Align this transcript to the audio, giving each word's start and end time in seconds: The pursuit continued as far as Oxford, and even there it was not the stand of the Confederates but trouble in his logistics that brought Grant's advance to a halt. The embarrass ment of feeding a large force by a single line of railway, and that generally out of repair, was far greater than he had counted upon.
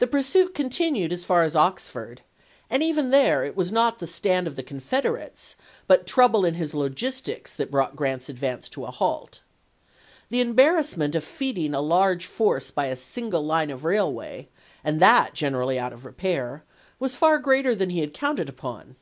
The 0.00 0.08
pursuit 0.08 0.56
continued 0.56 1.12
as 1.12 1.24
far 1.24 1.44
as 1.44 1.54
Oxford, 1.54 2.22
and 2.68 2.82
even 2.82 3.10
there 3.10 3.44
it 3.44 3.54
was 3.54 3.70
not 3.70 4.00
the 4.00 4.06
stand 4.08 4.48
of 4.48 4.56
the 4.56 4.62
Confederates 4.64 5.54
but 5.86 6.04
trouble 6.04 6.44
in 6.44 6.54
his 6.54 6.74
logistics 6.74 7.54
that 7.54 7.70
brought 7.70 7.94
Grant's 7.94 8.28
advance 8.28 8.68
to 8.70 8.84
a 8.86 8.90
halt. 8.90 9.42
The 10.30 10.40
embarrass 10.40 10.96
ment 10.96 11.14
of 11.14 11.22
feeding 11.22 11.74
a 11.74 11.80
large 11.80 12.26
force 12.26 12.72
by 12.72 12.86
a 12.86 12.96
single 12.96 13.42
line 13.46 13.70
of 13.70 13.84
railway, 13.84 14.48
and 14.82 14.98
that 14.98 15.32
generally 15.32 15.78
out 15.78 15.92
of 15.92 16.04
repair, 16.04 16.64
was 16.98 17.14
far 17.14 17.38
greater 17.38 17.72
than 17.72 17.90
he 17.90 18.00
had 18.00 18.12
counted 18.12 18.48
upon. 18.48 18.96